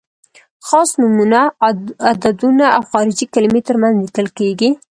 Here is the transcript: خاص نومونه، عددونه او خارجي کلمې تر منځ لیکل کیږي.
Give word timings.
خاص 0.67 0.89
نومونه، 1.01 1.41
عددونه 2.09 2.65
او 2.75 2.81
خارجي 2.91 3.25
کلمې 3.33 3.61
تر 3.67 3.75
منځ 3.81 3.95
لیکل 4.05 4.27
کیږي. 4.39 4.69